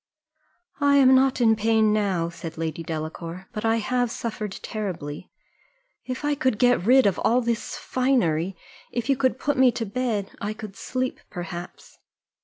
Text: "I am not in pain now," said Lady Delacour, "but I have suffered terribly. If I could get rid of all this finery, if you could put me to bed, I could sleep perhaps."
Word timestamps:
"I 0.79 0.95
am 0.95 1.13
not 1.13 1.39
in 1.41 1.55
pain 1.55 1.93
now," 1.93 2.29
said 2.29 2.57
Lady 2.57 2.81
Delacour, 2.81 3.45
"but 3.53 3.63
I 3.63 3.75
have 3.75 4.09
suffered 4.09 4.53
terribly. 4.63 5.29
If 6.05 6.25
I 6.25 6.33
could 6.33 6.57
get 6.57 6.83
rid 6.87 7.05
of 7.05 7.19
all 7.19 7.39
this 7.39 7.75
finery, 7.75 8.57
if 8.91 9.09
you 9.09 9.15
could 9.15 9.37
put 9.37 9.57
me 9.59 9.71
to 9.73 9.85
bed, 9.85 10.31
I 10.41 10.53
could 10.53 10.75
sleep 10.75 11.19
perhaps." 11.29 11.99